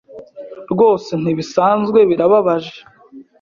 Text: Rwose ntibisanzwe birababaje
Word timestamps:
Rwose 0.71 1.11
ntibisanzwe 1.21 1.99
birababaje 2.09 2.77